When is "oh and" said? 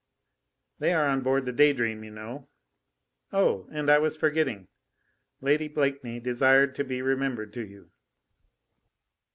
3.31-3.87